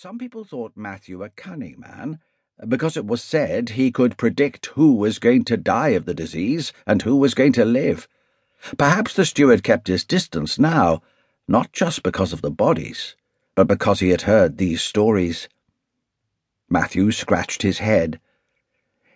[0.00, 2.20] Some people thought Matthew a cunning man,
[2.68, 6.72] because it was said he could predict who was going to die of the disease
[6.86, 8.06] and who was going to live.
[8.76, 11.02] Perhaps the steward kept his distance now,
[11.48, 13.16] not just because of the bodies,
[13.56, 15.48] but because he had heard these stories.
[16.70, 18.20] Matthew scratched his head.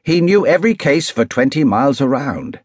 [0.03, 2.59] He knew every case for twenty miles around.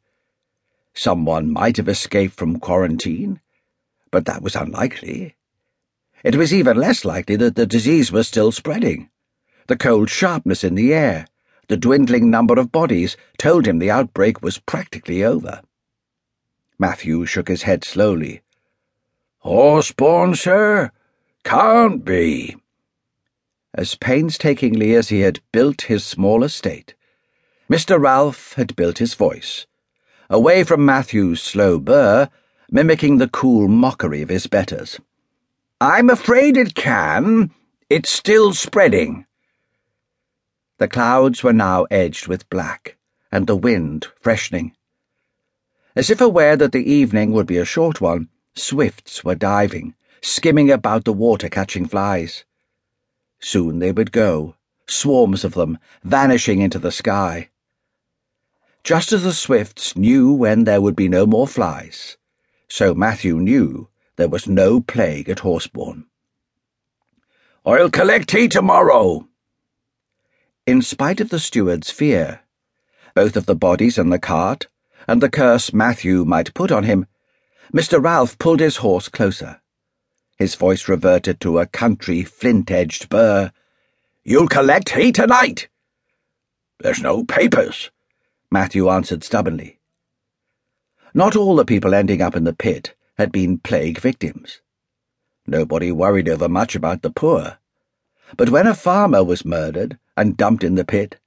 [0.96, 3.42] Someone might have escaped from quarantine,
[4.10, 5.37] but that was unlikely.
[6.24, 9.10] It was even less likely that the disease was still spreading.
[9.68, 11.28] The cold sharpness in the air,
[11.68, 15.62] the dwindling number of bodies, told him the outbreak was practically over.
[16.80, 18.42] Matthew shook his head slowly.
[19.44, 20.92] Horseborn, sir?
[21.44, 22.56] Can't be.
[23.74, 26.96] As painstakingly as he had built his small estate,
[27.70, 28.00] Mr.
[28.00, 29.68] Ralph had built his voice,
[30.30, 32.30] away from Matthew's slow burr,
[32.72, 35.00] mimicking the cool mockery of his betters.
[35.80, 37.52] I'm afraid it can.
[37.88, 39.28] It's still spreading.
[40.80, 42.98] The clouds were now edged with black,
[43.32, 44.76] and the wind freshening.
[45.96, 50.72] As if aware that the evening would be a short one, swifts were diving, skimming
[50.72, 52.44] about the water catching flies.
[53.40, 54.56] Soon they would go,
[54.88, 57.50] swarms of them, vanishing into the sky.
[58.84, 62.18] Just as the swifts knew when there would be no more flies,
[62.68, 66.06] so Matthew knew there was no plague at Horseborn.
[67.66, 69.28] I'll collect tea tomorrow.
[70.66, 72.42] In spite of the steward's fear,
[73.14, 74.68] both of the bodies and the cart,
[75.08, 77.08] and the curse Matthew might put on him,
[77.74, 78.04] Mr.
[78.04, 79.62] Ralph pulled his horse closer.
[80.38, 83.52] His voice reverted to a country, flint edged burr.
[84.24, 85.68] You'll collect hay tonight.
[86.80, 87.92] There's no papers,
[88.52, 89.80] Matthew answered stubbornly.
[91.14, 94.62] Not all the people ending up in the pit had been plague victims.
[95.46, 97.58] Nobody worried over much about the poor.
[98.36, 101.18] But when a farmer was murdered and dumped in the pit,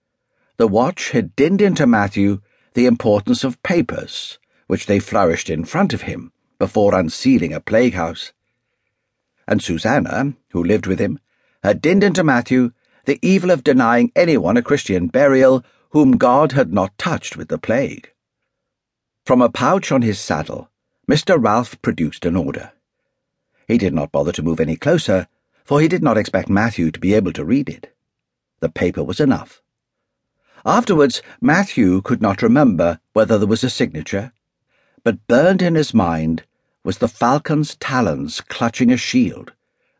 [0.56, 2.41] the watch had dinned into Matthew
[2.74, 7.95] the importance of papers, which they flourished in front of him before unsealing a plague
[7.95, 8.33] house.
[9.48, 11.18] And Susanna, who lived with him,
[11.62, 12.72] had dinned into Matthew
[13.07, 17.58] the evil of denying anyone a Christian burial whom God had not touched with the
[17.58, 18.12] plague.
[19.24, 20.70] From a pouch on his saddle,
[21.10, 21.42] Mr.
[21.42, 22.70] Ralph produced an order.
[23.66, 25.26] He did not bother to move any closer,
[25.64, 27.92] for he did not expect Matthew to be able to read it.
[28.60, 29.60] The paper was enough.
[30.64, 34.32] Afterwards, Matthew could not remember whether there was a signature,
[35.02, 36.44] but burned in his mind
[36.84, 39.52] was the falcon's talons clutching a shield,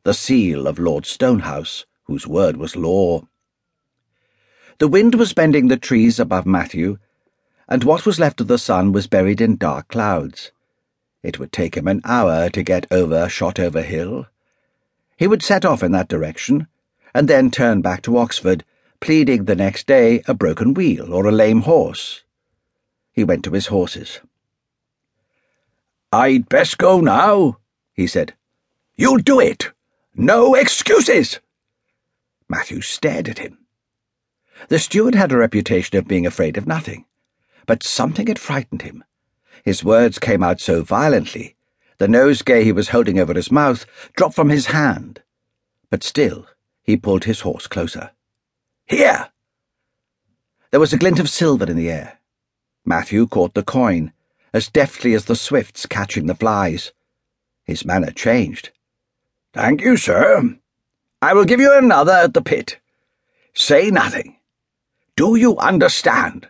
[0.05, 3.27] the seal of Lord Stonehouse, whose word was law.
[4.79, 6.99] The wind was bending the trees above Matthew,
[7.69, 10.53] and what was left of the sun was buried in dark clouds.
[11.23, 14.27] It would take him an hour to get over Shotover Hill.
[15.17, 16.67] He would set off in that direction,
[17.15, 18.65] and then turn back to Oxford,
[19.01, 22.23] pleading the next day a broken wheel or a lame horse.
[23.13, 24.21] He went to his horses.
[26.13, 27.59] I'd best go now,
[27.93, 28.35] he said.
[28.97, 29.73] You'll do it.
[30.15, 31.39] No excuses.
[32.49, 33.59] Matthew stared at him.
[34.69, 37.07] The steward had a reputation of being afraid of nothing,
[37.67, 39.05] but something had frightened him.
[39.65, 41.57] His words came out so violently,
[41.99, 43.85] the nosegay he was holding over his mouth
[44.17, 45.23] dropped from his hand.
[45.91, 46.47] But still,
[46.83, 48.13] he pulled his horse closer.
[48.87, 49.31] Here!
[50.71, 52.19] There was a glint of silver in the air.
[52.85, 54.13] Matthew caught the coin,
[54.53, 56.93] as deftly as the swifts catching the flies.
[57.65, 58.71] His manner changed.
[59.53, 60.59] Thank you, sir.
[61.21, 62.79] I will give you another at the pit.
[63.53, 64.37] Say nothing.
[65.17, 66.49] Do you understand?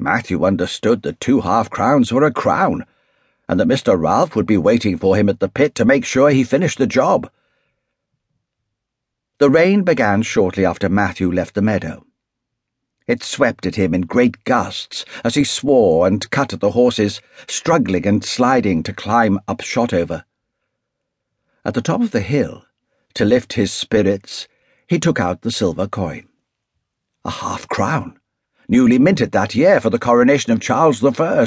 [0.00, 2.86] Matthew understood that two half crowns were a crown,
[3.48, 4.00] and that Mr.
[4.00, 6.86] Ralph would be waiting for him at the pit to make sure he finished the
[6.86, 7.28] job.
[9.38, 12.04] The rain began shortly after Matthew left the meadow.
[13.08, 17.20] It swept at him in great gusts as he swore and cut at the horses,
[17.48, 20.24] struggling and sliding to climb up Shotover.
[21.64, 22.64] At the top of the hill,
[23.14, 24.46] to lift his spirits,
[24.86, 26.28] he took out the silver coin.
[27.24, 28.18] A half crown
[28.68, 31.46] newly minted that year for the coronation of Charles I.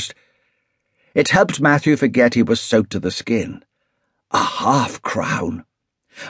[1.14, 3.64] It helped Matthew forget he was soaked to the skin.
[4.32, 5.66] A half crown.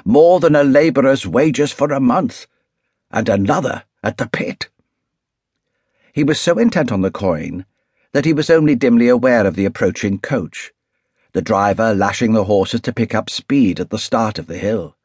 [0.04, 2.48] More than a labourer's wages for a month.
[3.10, 4.70] And another at the pit.
[6.14, 7.66] He was so intent on the coin
[8.12, 10.74] that he was only dimly aware of the approaching coach,
[11.32, 14.98] the driver lashing the horses to pick up speed at the start of the hill.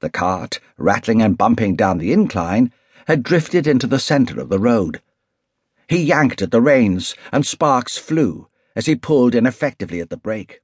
[0.00, 2.72] The cart, rattling and bumping down the incline,
[3.08, 5.00] had drifted into the centre of the road.
[5.88, 10.60] He yanked at the reins, and sparks flew as he pulled ineffectively at the brake.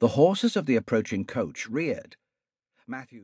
[0.00, 2.16] The horses of the approaching coach reared.
[2.88, 3.16] Matthew